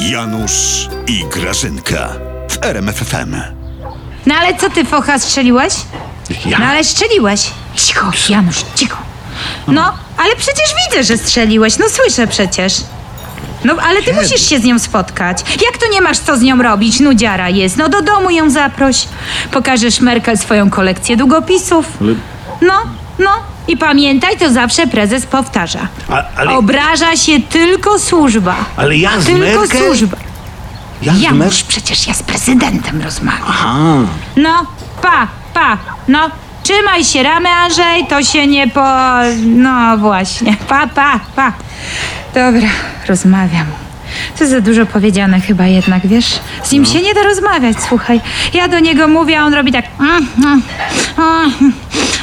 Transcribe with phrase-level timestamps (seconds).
[0.00, 2.08] Janusz i Grażynka
[2.50, 3.36] w RMFFM.
[4.26, 5.74] No ale co ty, focha, strzeliłeś?
[6.58, 7.50] No ale strzeliłeś.
[7.76, 8.98] Cicho, Janusz, cicho.
[9.68, 11.78] No, ale przecież widzę, że strzeliłeś.
[11.78, 12.74] No słyszę przecież.
[13.64, 15.38] No, ale ty musisz się z nią spotkać.
[15.64, 17.00] Jak to nie masz co z nią robić?
[17.00, 17.76] Nudziara jest.
[17.76, 19.08] No do domu ją zaproś.
[19.50, 21.86] Pokażesz Merkel swoją kolekcję długopisów.
[22.00, 22.14] Ale-
[22.62, 22.74] No,
[23.18, 23.30] no.
[23.68, 25.88] I pamiętaj, to zawsze prezes powtarza.
[26.08, 28.54] A, ale, Obraża się tylko służba.
[28.76, 29.80] ale ja z Tylko Merkel?
[29.86, 30.16] służba.
[31.02, 31.64] Ja z Janusz, Merkel?
[31.68, 33.42] przecież ja z prezydentem rozmawiam.
[33.48, 33.74] Aha.
[34.36, 34.66] No,
[35.02, 36.30] pa, pa, no.
[36.62, 38.84] Trzymaj się ramy, Andrzej, to się nie po...
[39.46, 41.52] No właśnie, pa, pa, pa.
[42.34, 42.68] Dobra,
[43.08, 43.66] rozmawiam.
[44.38, 46.38] To za dużo powiedziane chyba jednak, wiesz?
[46.64, 48.20] Z nim się nie da rozmawiać, słuchaj.
[48.54, 49.84] Ja do niego mówię, a on robi tak...
[50.00, 50.62] mm, mm,
[51.18, 51.72] mm,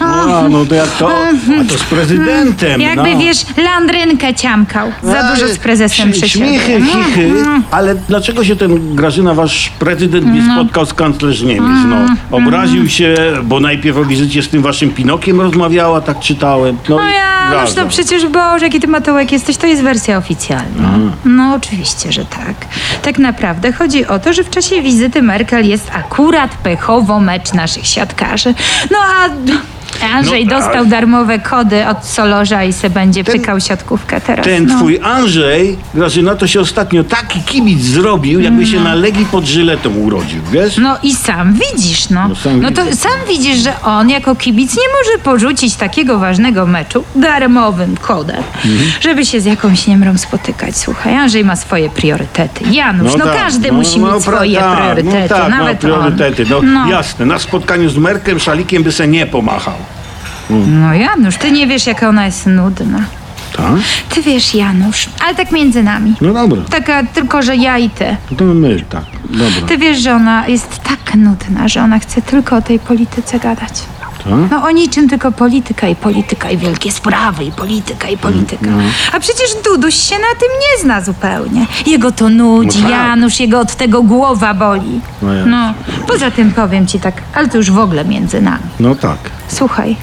[0.00, 1.08] A, no to jak to?
[1.60, 3.18] A to z prezydentem, Jakby, no.
[3.18, 4.92] wiesz, landrynkę ciamkał.
[5.02, 6.44] Za Ale dużo z prezesem ś- przysiadł.
[6.44, 7.32] Śmichy, chichy.
[7.70, 10.54] Ale dlaczego się ten Grażyna, wasz prezydent, nie No.
[10.62, 11.62] spotkał z kanclerz Niemiec?
[11.86, 11.96] No,
[12.36, 16.78] obraził się, bo najpierw o wizycie z tym waszym Pinokiem rozmawiała, tak czytałem.
[16.88, 17.82] No, No i ja, gazda.
[17.82, 20.90] to przecież Boże, jaki ty matołek jesteś, to jest wersja oficjalna.
[21.24, 22.54] No oczywiście, że tak.
[23.02, 27.86] Tak naprawdę chodzi o to, że w czasie wizyty Merkel jest akurat pechowo mecz naszych
[27.86, 28.54] siatkarzy.
[28.90, 29.28] No a
[30.14, 34.44] Andrzej No, dostał darmowe kody od Solorza i se będzie Ten- pykał siatkówkę teraz.
[34.46, 34.76] Ten no.
[34.76, 39.90] twój Andrzej, Grażyna, to się ostatnio taki kibic zrobił, jakby się na Legii pod żyletą
[39.94, 40.76] urodził, wiesz?
[40.78, 42.28] No i sam widzisz, no.
[42.28, 42.96] No sam No to widzę.
[42.96, 48.90] sam widzisz, że on jako kibic nie może porzucić takiego ważnego meczu darmowym kodem, Mhm.
[49.00, 50.76] żeby się z jakąś niemrą spotykać.
[50.76, 52.64] Słuchaj, Andrzej ma swoje priorytety.
[52.70, 55.88] Janusz, no, tak, każdy no, musi no, mieć swoje tak, priorytety, No tak, nawet ma
[55.88, 56.46] priorytety.
[56.50, 56.62] No.
[56.62, 56.90] No.
[56.90, 59.74] jasne, na spotkaniu z Merkiem, szalikiem by se nie pomachał.
[60.50, 62.98] No Janusz, ty nie wiesz, jaka ona jest nudna.
[63.56, 63.66] Tak?
[64.14, 66.14] Ty wiesz, Janusz, ale tak między nami.
[66.20, 68.16] No dobra, Taka tylko, że ja i ty.
[68.38, 69.68] to my, tak, dobra.
[69.68, 73.72] Ty wiesz, że ona jest tak nudna, że ona chce tylko o tej polityce gadać.
[74.24, 74.32] Tak?
[74.50, 78.66] No o niczym tylko polityka i polityka i wielkie sprawy i polityka i polityka.
[78.70, 78.78] No.
[79.12, 81.66] A przecież Duduś się na tym nie zna zupełnie.
[81.86, 82.90] Jego to nudzi, No tak.
[82.98, 85.00] Janusz, jego od tego głowa boli.
[85.22, 85.74] No No,
[86.06, 88.62] poza tym powiem ci tak, ale to już w ogóle między nami.
[88.80, 89.18] No tak.
[89.48, 89.96] Słuchaj,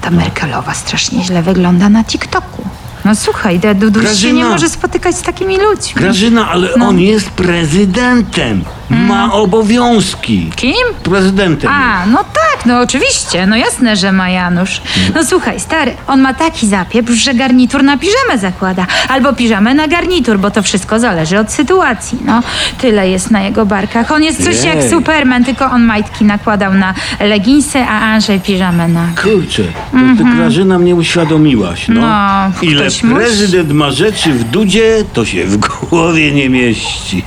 [0.00, 2.62] ta Merkelowa strasznie źle wygląda na TikToku.
[3.04, 4.32] No słuchaj, Duduś się Grażyna.
[4.32, 6.02] nie może spotykać z takimi ludźmi.
[6.02, 6.88] Grażyna, ale No.
[6.88, 8.64] on jest prezydentem.
[8.90, 10.50] Ma obowiązki.
[10.56, 10.74] Kim?
[11.02, 11.70] Prezydentem.
[11.72, 12.24] A, no
[12.60, 14.80] tak, no oczywiście, no jasne, że ma Janusz.
[15.14, 18.86] No słuchaj, stary, on ma taki zapieprz, że garnitur na piżamę zakłada.
[19.08, 22.42] Albo piżamę na garnitur, bo to wszystko zależy od sytuacji, no.
[22.80, 24.12] Tyle jest na jego barkach.
[24.12, 24.90] On jest coś jak Jej.
[24.90, 29.06] Superman, tylko on majtki nakładał na leginsy, a Andrzej piżamę na...
[29.22, 29.62] Kurczę,
[29.92, 32.00] to ty Grażyna mnie uświadomiłaś, no.
[32.00, 33.16] No, Ile ktoś musi.
[33.16, 37.22] prezydent ma rzeczy w dudzie, to się w głowie nie mieści.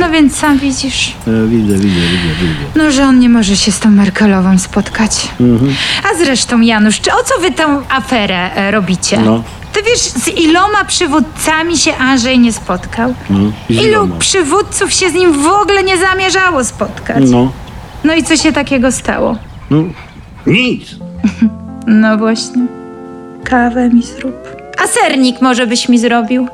[0.00, 2.54] No więc sam widzisz, E, widzę, widzę, widzę, widzę.
[2.84, 5.28] no że on nie może się z tą Merkelową spotkać.
[6.12, 9.18] A zresztą, Janusz, czy o co wy tę aferę e, robicie?
[9.20, 9.42] No.
[9.72, 13.14] Ty wiesz, z iloma przywódcami się Andrzej nie spotkał?
[13.30, 13.38] No,
[13.70, 14.16] z Ilu iloma?
[14.18, 17.24] przywódców się z nim w ogóle nie zamierzało spotkać?
[17.30, 17.52] No,
[18.04, 19.36] No i co się takiego stało?
[19.70, 19.82] no,
[20.46, 20.82] nic.
[21.86, 22.66] No właśnie.
[23.44, 24.34] Kawę mi zrób.
[24.84, 26.48] A sernik może byś mi zrobił?